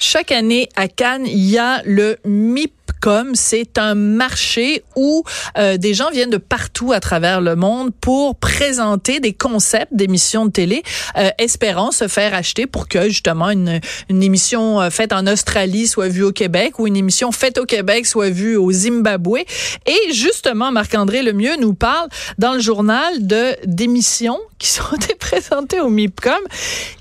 [0.00, 3.34] Chaque année à Cannes, il y a le MIPCOM.
[3.34, 5.24] C'est un marché où
[5.56, 10.46] euh, des gens viennent de partout à travers le monde pour présenter des concepts d'émissions
[10.46, 10.82] de télé,
[11.16, 15.88] euh, espérant se faire acheter pour que justement une, une émission euh, faite en Australie
[15.88, 19.38] soit vue au Québec ou une émission faite au Québec soit vue au Zimbabwe.
[19.86, 24.84] Et justement, Marc-André Lemieux nous parle dans le journal de d'émissions qui sont
[25.18, 26.32] présentées au MIPCOM,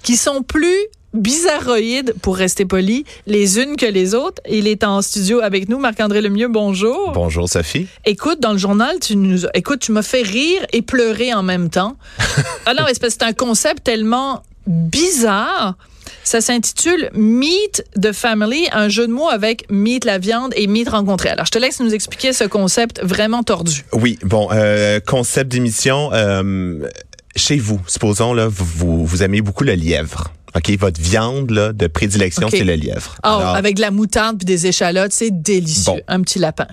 [0.01, 0.77] qui sont plus
[1.17, 4.41] bizarroïdes, pour rester poli, les unes que les autres.
[4.49, 5.79] Il est en studio avec nous.
[5.79, 7.11] Marc-André Lemieux, bonjour.
[7.13, 7.87] Bonjour, Sophie.
[8.05, 11.69] Écoute, dans le journal, tu nous, écoute, tu m'as fait rire et pleurer en même
[11.69, 11.97] temps.
[12.65, 15.75] ah non, c'est parce que c'est un concept tellement bizarre.
[16.23, 20.89] Ça s'intitule Meet the Family, un jeu de mots avec meet la viande et meet
[20.89, 21.29] rencontrer.
[21.29, 23.85] Alors, je te laisse nous expliquer ce concept vraiment tordu.
[23.93, 26.09] Oui, bon, euh, concept d'émission.
[26.13, 26.87] Euh,
[27.35, 30.31] chez vous, supposons, là, vous, vous aimez beaucoup le lièvre.
[30.57, 33.15] OK, votre viande là, de prédilection, c'est le lièvre.
[33.23, 35.93] Oh, Alors, avec de la moutarde puis des échalotes, c'est délicieux.
[35.93, 35.99] Bon.
[36.07, 36.67] Un petit lapin.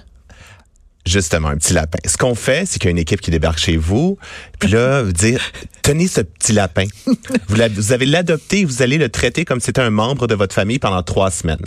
[1.06, 1.98] Justement, un petit lapin.
[2.06, 4.16] Ce qu'on fait, c'est qu'il y a une équipe qui débarque chez vous,
[4.58, 5.42] puis là, vous dire,
[5.82, 6.86] tenez ce petit lapin.
[7.48, 10.78] vous, avez l'adopter, vous allez le traiter comme si c'était un membre de votre famille
[10.78, 11.66] pendant trois semaines.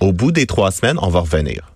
[0.00, 1.71] Au bout des trois semaines, on va revenir.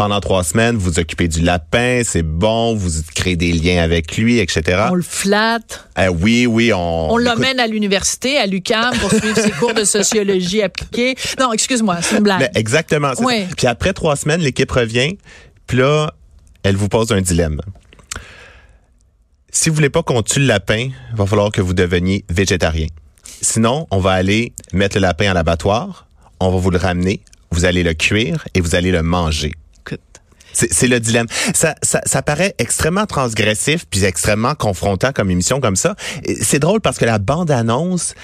[0.00, 4.16] Pendant trois semaines, vous vous occupez du lapin, c'est bon, vous créez des liens avec
[4.16, 4.86] lui, etc.
[4.90, 5.86] On le flatte.
[5.98, 7.12] Euh, oui, oui, on...
[7.12, 11.16] On écoute, l'emmène à l'université, à l'UQAM, pour suivre ses cours de sociologie appliquée.
[11.38, 12.40] Non, excuse-moi, c'est une blague.
[12.40, 13.12] Mais exactement.
[13.18, 13.44] Oui.
[13.54, 15.18] Puis après trois semaines, l'équipe revient.
[15.66, 16.14] Puis là,
[16.62, 17.60] elle vous pose un dilemme.
[19.50, 22.86] Si vous voulez pas qu'on tue le lapin, il va falloir que vous deveniez végétarien.
[23.42, 26.06] Sinon, on va aller mettre le lapin à l'abattoir,
[26.40, 29.52] on va vous le ramener, vous allez le cuire et vous allez le manger.
[30.52, 31.26] C'est le dilemme.
[31.54, 35.94] Ça, ça, ça paraît extrêmement transgressif puis extrêmement confrontant comme émission comme ça.
[36.40, 38.14] C'est drôle parce que la bande-annonce,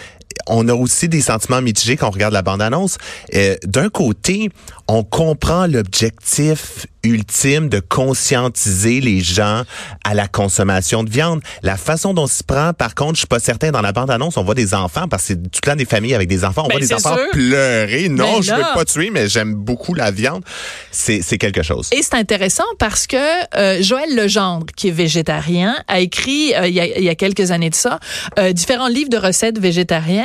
[0.48, 2.98] on a aussi des sentiments mitigés quand on regarde la bande-annonce.
[3.34, 4.50] Euh, D'un côté,
[4.88, 9.62] on comprend l'objectif ultime de conscientiser les gens
[10.04, 11.41] à la consommation de viande.
[11.62, 13.70] La façon dont s'y prend, par contre, je suis pas certain.
[13.70, 16.14] Dans la bande-annonce, on voit des enfants, parce que c'est tout le temps des familles
[16.14, 16.62] avec des enfants.
[16.64, 17.31] On Ben, voit des enfants sûr.
[17.32, 18.08] pleurer.
[18.08, 20.43] Non, Ben je veux pas tuer, mais j'aime beaucoup la viande.
[20.91, 21.88] C'est c'est quelque chose.
[21.93, 23.16] Et c'est intéressant parce que
[23.56, 27.14] euh, Joël Legendre, qui est végétarien, a écrit euh, il, y a, il y a
[27.14, 28.00] quelques années de ça
[28.38, 30.16] euh, différents livres de recettes végétariennes.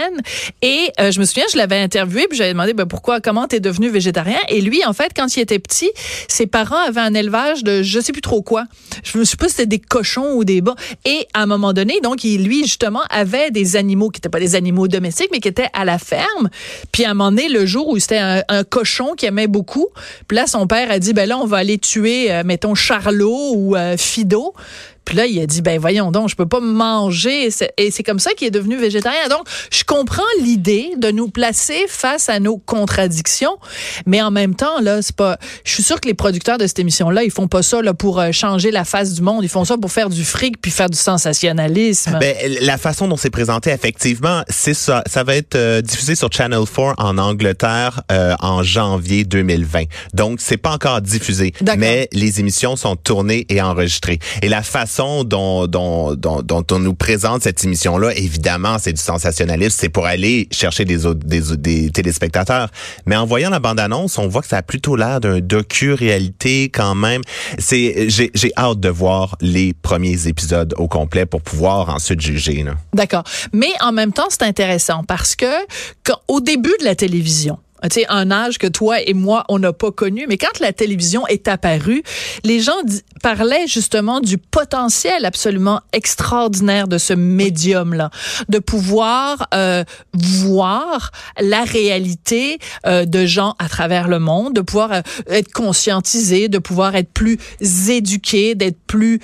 [0.62, 3.60] Et euh, je me souviens, je l'avais interviewé puis j'avais demandé ben, pourquoi, comment t'es
[3.60, 4.40] devenu végétarien.
[4.50, 5.92] Et lui, en fait, quand il était petit,
[6.28, 8.66] ses parents avaient un élevage de je sais plus trop quoi.
[9.04, 10.76] Je me suis pas si c'était des cochons ou des bas.
[11.06, 14.40] Et à un moment donné, donc, il, lui justement avait des animaux qui étaient pas
[14.40, 16.50] des animaux domestiques, mais qui étaient à la ferme.
[16.92, 19.88] Puis à un moment donné, le jour où c'était un, un cochon qu'il aimait beaucoup,
[20.28, 23.54] puis là, son père a dit, ben là, on va aller tuer, euh, mettons, Charlot
[23.56, 24.54] ou euh, Fido.
[25.06, 27.50] Puis là, il a dit, ben voyons donc, je peux pas manger.
[27.78, 29.28] Et c'est comme ça qu'il est devenu végétarien.
[29.30, 33.58] Donc, je comprends l'idée de nous placer face à nos contradictions,
[34.06, 35.38] mais en même temps, là, c'est pas.
[35.66, 38.20] Je suis sûr que les producteurs de cette émission-là, ils font pas ça là pour
[38.20, 39.44] euh, changer la face du monde.
[39.44, 42.18] Ils font ça pour faire du fric puis faire du sensationnalisme.
[42.20, 45.04] Ben, la façon dont c'est présenté, effectivement, c'est ça.
[45.08, 49.84] Ça va être euh, diffusé sur Channel 4 en Angleterre euh, en janvier 2020.
[50.14, 54.20] Donc, c'est pas encore diffusé, mais les émissions sont tournées et enregistrées.
[54.42, 59.02] Et la façon dont, dont, dont, dont on nous présente cette émission-là, évidemment, c'est du
[59.02, 59.76] sensationnalisme.
[59.80, 62.70] C'est pour aller chercher des, autres- des, des téléspectateurs.
[63.06, 66.96] Mais en voyant la bande-annonce, on voit que ça a plutôt l'air d'un docu-réalité quand
[66.96, 67.22] même.
[67.58, 72.66] C'est, j'ai, hâte de voir les premiers épisodes au complet pour pouvoir ensuite juger.
[72.94, 73.24] D'accord.
[73.54, 75.46] Mais en même temps, c'est intéressant parce que
[76.04, 79.58] quand, au début de la télévision, tu sais, un âge que toi et moi, on
[79.58, 82.04] n'a pas connu, mais quand la télévision est apparue,
[82.44, 82.74] les gens
[83.22, 88.10] parlaient justement du potentiel absolument extraordinaire de ce médium-là,
[88.50, 89.84] de pouvoir euh,
[90.14, 96.50] voir la réalité euh, de gens à travers le monde, de pouvoir euh, être conscientisé,
[96.50, 97.38] de pouvoir être plus
[97.90, 99.20] éduqué, d'être plus...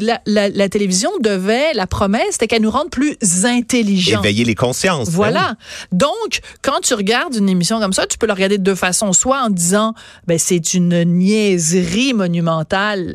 [0.00, 4.20] La, la, la télévision devait, la promesse, c'était qu'elle nous rende plus intelligents.
[4.20, 5.08] Éveiller les consciences.
[5.08, 5.54] Ben Voilà.
[5.92, 9.12] Donc, quand tu regardes une émission comme ça, tu peux le regarder de deux façons.
[9.12, 9.94] Soit en disant,
[10.26, 13.07] ben, c'est une niaiserie monumentale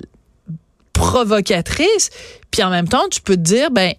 [0.94, 2.10] provocatrice,
[2.52, 3.94] puis en même temps, tu peux te dire, ben,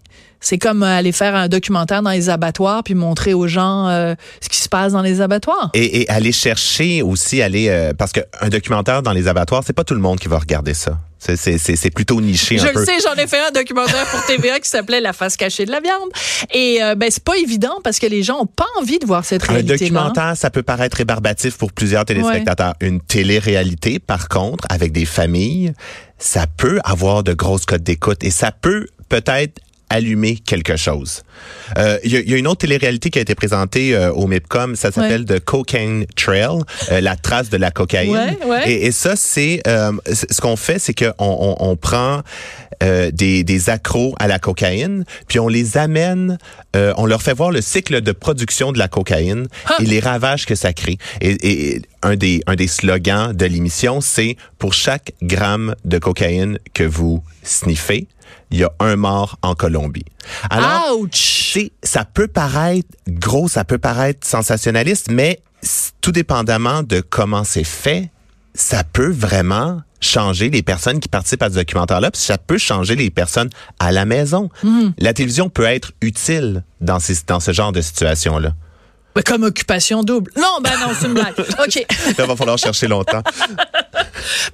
[0.45, 4.49] C'est comme aller faire un documentaire dans les abattoirs puis montrer aux gens euh, ce
[4.49, 5.71] qui se passe dans les abattoirs.
[5.75, 9.85] Et, et aller chercher aussi, aller euh, parce qu'un documentaire dans les abattoirs, c'est pas
[9.85, 10.99] tout le monde qui va regarder ça.
[11.19, 12.85] C'est- C'est c'est- c'est plutôt niché Je un le peu.
[12.85, 15.81] sais, j'en ai fait un documentaire pour TVA qui s'appelait La face cachée de la
[15.81, 16.11] viande.
[16.53, 19.25] Et euh, ben c'est pas évident parce que les gens ont pas envie de voir
[19.25, 19.79] cette Un réalité-là.
[19.79, 22.75] documentaire, ça peut paraître rébarbatif pour plusieurs téléspectateurs.
[22.81, 25.73] Une télé-réalité, par contre, avec des familles,
[26.19, 31.23] ça peut avoir de grosses cotes d'écoute et ça peut peut-être allumer quelque chose.
[31.79, 34.11] Euh, Il y, a- il y a une autre télé-réalité qui a été présentée euh,
[34.13, 36.59] au MIPCOM, ça s'appelle The Cocaine Trail,
[36.91, 38.11] euh, la trace de la cocaïne.
[38.13, 38.71] Ouais, ouais.
[38.71, 42.23] Et, et ça, c'est ce qu'on fait, c'est qu'on on, on prend
[43.13, 46.39] des, des accros à la cocaïne, puis on les amène,
[46.75, 49.77] on leur fait voir le cycle de production de la cocaïne Ah!
[49.81, 50.99] et les ravages que ça crée.
[51.21, 51.37] Et,
[51.77, 56.85] et un des un des slogans de l'émission, c'est pour chaque gramme de cocaïne que
[56.85, 58.07] vous sniffez,
[58.51, 60.05] il y a un mort en Colombie.
[60.51, 61.59] Alors, Ouch!
[61.83, 65.41] ça peut paraître gros, ça peut paraître sensationnaliste, mais
[66.01, 68.11] tout dépendamment de comment c'est fait,
[68.55, 72.95] ça peut vraiment changer les personnes qui participent à ce documentaire-là, puis ça peut changer
[72.95, 73.49] les personnes
[73.79, 74.51] à la maison.
[74.99, 78.53] La télévision peut être utile dans, ces, dans ce genre de situation-là.
[79.23, 80.33] Comme occupation double.
[80.37, 81.35] Non, ben non, c'est une blague.
[81.39, 81.87] OK.
[82.09, 83.23] Il va falloir chercher longtemps.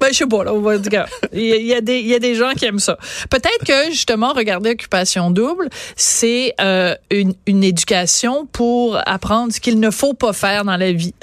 [0.01, 1.07] Ben, je sais pas, là, on va dire.
[1.33, 2.97] Il y, a- il y a des, il y a des gens qui aiment ça.
[3.29, 9.79] Peut-être que, justement, regarder Occupation Double, c'est euh, une, une éducation pour apprendre ce qu'il
[9.79, 11.15] ne faut pas faire dans la vie.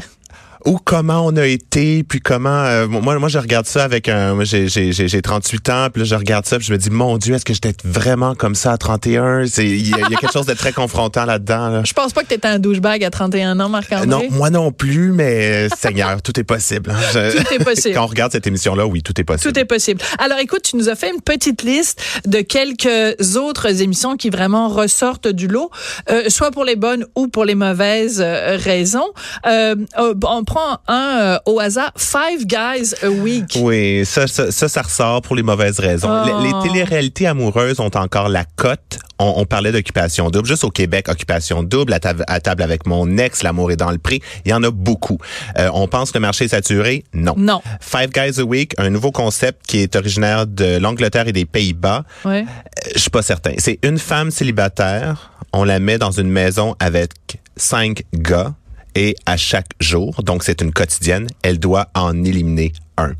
[0.66, 2.64] Ou comment on a été, puis comment...
[2.66, 4.44] euh, moi, moi, je regarde ça avec un...
[4.44, 6.90] J'ai, j'ai, j'ai j'ai 38 ans, puis là, je regarde ça, puis je me dis,
[6.90, 9.46] mon Dieu, est-ce que j'étais vraiment comme ça à 31?
[9.48, 11.70] C'est- Il y, a il y a quelque chose de très confrontant là-dedans.
[11.70, 11.82] Là.
[11.86, 14.08] Je pense pas que t'étais un douchebag à 31 ans, Marc-André.
[14.08, 16.92] Non, moi non plus, mais euh, Seigneur, tout est possible.
[16.92, 16.98] hein.
[17.14, 17.96] Je- Tout est possible.
[17.96, 19.54] Quand on regarde cette émission-là, oui, tout est possible.
[19.54, 20.02] Tout est possible.
[20.20, 24.70] Alors écoute, tu nous as fait une petite liste de quelques autres émissions qui vraiment
[24.70, 25.70] ressortent du lot,
[26.10, 29.08] euh, soit pour les bonnes ou pour les mauvaises euh, raisons.
[29.46, 33.58] Euh, euh, on prend un euh, au hasard, Five Guys a Week.
[33.60, 36.10] Oui, ça, ça, ça, ça ressort pour les mauvaises raisons.
[36.10, 36.42] Oh.
[36.42, 38.98] Les, les téléréalités amoureuses ont encore la cote.
[39.20, 40.48] On, on parlait d'occupation double.
[40.48, 43.92] Juste au Québec, occupation double, à, table- à table avec mon ex, l'amour est dans
[43.92, 44.22] le prix.
[44.46, 45.18] Il y en a beaucoup.
[45.60, 47.04] Euh, on pense que le marché est saturé?
[47.14, 47.34] Non.
[47.38, 47.62] Non.
[47.82, 52.04] Five Guys a Week, un nouveau concept qui est originaire de l'Angleterre et des Pays-Bas.
[52.24, 52.44] Ouais.
[52.44, 53.52] Euh, Je suis pas certain.
[53.58, 55.32] C'est une femme célibataire.
[55.52, 57.12] On la met dans une maison avec
[57.58, 58.54] cinq gars
[58.98, 63.12] et à chaque jour, donc c'est une quotidienne, elle doit en éliminer un.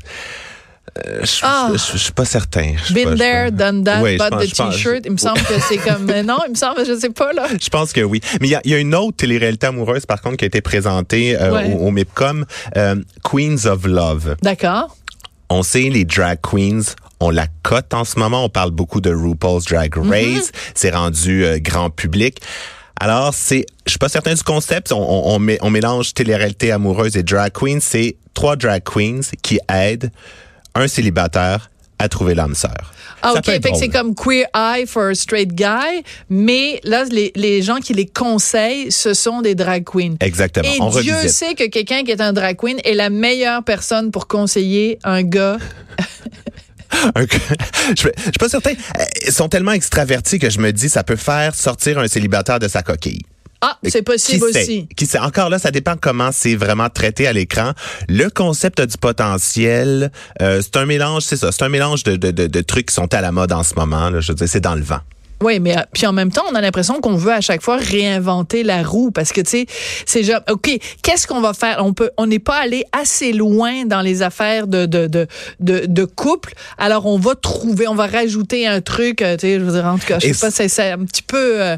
[1.06, 1.68] Euh, je, Ah.
[1.72, 2.72] je- je suis pas certain.
[2.88, 5.02] Pas- Been there, done that, Oui, pense- the t-shirt.
[5.04, 6.06] Il me semble que c'est comme.
[6.24, 7.46] non, il me semble, je sais pas là.
[7.60, 8.20] Je pense que oui.
[8.40, 10.48] Mais il y a, il y a une autre télé-réalité amoureuse, par contre, qui a
[10.48, 11.72] été présentée euh, Ouais.
[11.74, 12.44] au, au MIPCOM,
[12.76, 14.34] euh, Queens of Love.
[14.42, 14.96] D'accord.
[15.50, 16.82] On sait, les drag queens,
[17.20, 18.44] on la cote en ce moment.
[18.44, 20.50] On parle beaucoup de RuPaul's Drag Race.
[20.74, 22.40] C'est rendu euh, grand public.
[23.00, 24.92] Alors, c'est, je suis pas certain du concept.
[24.92, 27.78] On, on, on, mé- on mélange télé-réalité amoureuse et drag queens.
[27.80, 30.10] C'est trois drag queens qui aident
[30.74, 32.92] un célibataire à trouver l'âme sœur.
[33.22, 33.44] Ah, Ça OK.
[33.46, 37.78] Fait que c'est comme Queer Eye for a Straight Guy, mais là, les, les gens
[37.78, 40.14] qui les conseillent, ce sont des drag queens.
[40.20, 40.68] Exactement.
[40.68, 41.30] Et on Dieu revisite.
[41.30, 45.22] sait que quelqu'un qui est un drag queen est la meilleure personne pour conseiller un
[45.24, 45.58] gars.
[47.14, 48.72] Un- je, je suis pas certain.
[48.72, 52.58] Euh, Ils sont tellement extravertis que je me dis ça peut faire sortir un célibataire
[52.58, 53.22] de sa coquille.
[53.60, 54.60] Ah, c'est possible Qui sait?
[54.62, 54.88] aussi.
[54.96, 55.18] Qui sait?
[55.18, 57.72] Encore là, ça dépend comment c'est vraiment traité à l'écran.
[58.08, 60.12] Le concept a du potentiel.
[60.40, 61.50] Euh, c'est un mélange, c'est ça.
[61.50, 63.74] C'est un mélange de, de, de, de trucs qui sont à la mode en ce
[63.74, 64.10] moment.
[64.10, 64.20] Là.
[64.20, 65.00] Je veux dire, c'est dans le vent.
[65.42, 67.76] Oui, mais euh, puis en même temps, on a l'impression qu'on veut à chaque fois
[67.76, 69.66] réinventer la roue parce que tu sais,
[70.04, 70.70] c'est genre OK,
[71.02, 71.80] qu'est-ce qu'on va faire?
[71.84, 75.26] On peut on n'est pas allé assez loin dans les affaires de de de
[75.60, 76.54] de, de couple.
[76.76, 79.86] Alors on va trouver, on va rajouter un truc, euh, tu sais, je veux dire
[79.86, 81.76] en tout cas, je sais pas, c'est c'est un petit peu euh,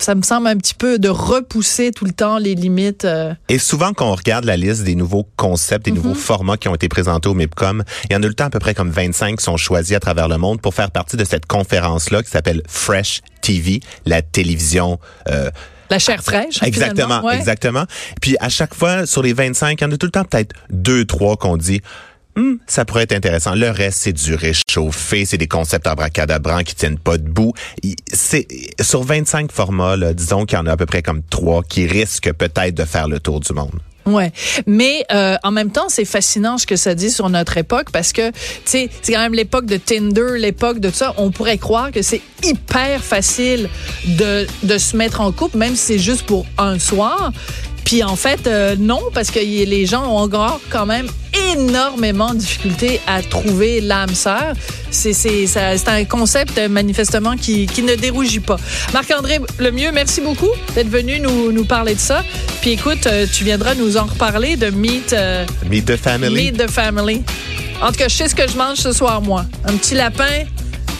[0.00, 3.04] ça me semble un petit peu de repousser tout le temps les limites.
[3.04, 3.34] euh.
[3.48, 5.96] Et souvent, quand on regarde la liste des nouveaux concepts, des Mhm.
[5.98, 8.50] nouveaux formats qui ont été présentés au MIPCOM, il y en a le temps à
[8.50, 11.24] peu près comme 25 qui sont choisis à travers le monde pour faire partie de
[11.24, 15.50] cette conférence-là qui s'appelle Fresh TV, la télévision euh,
[15.90, 16.62] La chair fraîche.
[16.62, 17.36] Exactement, ouais.
[17.36, 17.84] exactement.
[18.20, 20.54] Puis à chaque fois, sur les 25, il y en a tout le temps peut-être
[20.70, 21.80] deux, trois qu'on dit,
[22.36, 23.54] Hum, ça pourrait être intéressant.
[23.54, 27.52] Le reste, c'est du réchauffé, c'est des concepts abracadabrants qui tiennent pas debout.
[28.12, 28.46] C'est
[28.80, 31.86] sur 25 formats, là, disons qu'il y en a à peu près comme trois qui
[31.86, 33.80] risquent peut-être de faire le tour du monde.
[34.06, 34.32] Ouais,
[34.66, 38.12] mais euh, en même temps, c'est fascinant ce que ça dit sur notre époque parce
[38.12, 41.14] que tu sais, c'est quand même l'époque de Tinder, l'époque de tout ça.
[41.18, 43.68] On pourrait croire que c'est hyper facile
[44.06, 44.46] de
[44.78, 47.30] se mettre en couple, même si c'est juste pour un soir.
[47.84, 51.08] Puis en fait, euh, non, parce que les gens ont encore quand même
[51.52, 54.52] énormément de difficulté à trouver l'âme sœur.
[54.90, 58.56] C'est c'est un concept manifestement qui, qui ne dérougit pas.
[58.92, 62.24] Marc-André Lemieux, merci beaucoup d'être venu nous, nous parler de ça.
[62.60, 66.34] Puis écoute, euh, tu viendras nous en reparler de Meet, euh, Meet the Family.
[66.50, 67.22] Meet the Family.
[67.82, 69.44] En tout cas, je sais ce que je mange ce soir, moi.
[69.64, 70.44] Un petit lapin,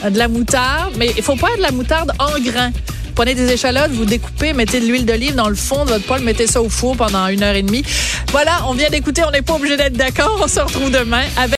[0.08, 2.72] de la moutarde, mais il faut pas de la moutarde en grains.
[3.14, 6.22] Prenez des échalotes, vous découpez, mettez de l'huile d'olive dans le fond de votre poêle,
[6.22, 7.82] mettez ça au four pendant une heure et demie.
[8.30, 10.40] Voilà, on vient d'écouter, on n'est pas obligé d'être d'accord.
[10.42, 11.48] On se retrouve demain avec